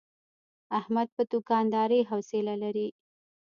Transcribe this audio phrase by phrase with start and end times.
[0.79, 2.87] احمد په دوکاندارۍ حوصله لري.